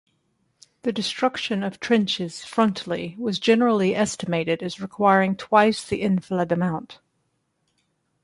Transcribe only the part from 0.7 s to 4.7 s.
The destruction of trenches frontally was generally estimated